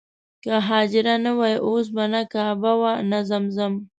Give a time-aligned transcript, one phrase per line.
[0.43, 3.73] که حاجره نه وای اوس به نه کعبه وه نه زمزم.